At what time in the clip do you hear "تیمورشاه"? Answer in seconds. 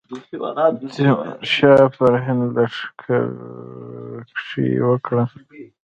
0.93-1.85